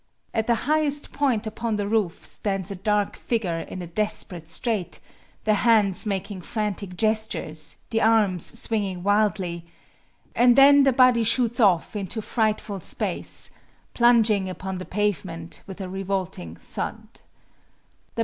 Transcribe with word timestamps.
At 0.33 0.47
the 0.47 0.55
highest 0.65 1.11
point 1.11 1.45
upon 1.45 1.75
the 1.75 1.87
roof 1.87 2.25
stands 2.25 2.71
a 2.71 2.75
dark 2.75 3.15
figure 3.15 3.59
in 3.59 3.83
a 3.83 3.85
desperate 3.85 4.47
strait, 4.47 4.99
the 5.43 5.53
hands 5.53 6.07
making 6.07 6.41
frantic 6.41 6.97
gestures, 6.97 7.75
the 7.91 8.01
arms 8.01 8.43
swinging 8.59 9.03
wildly 9.03 9.63
and 10.35 10.55
then 10.55 10.85
the 10.85 10.91
body 10.91 11.21
shoots 11.21 11.59
off 11.59 11.95
into 11.95 12.19
frightful 12.19 12.79
space, 12.79 13.51
plunging 13.93 14.49
upon 14.49 14.79
the 14.79 14.85
pavement 14.85 15.61
with 15.67 15.79
a 15.79 15.87
revolting 15.87 16.55
thud. 16.55 17.21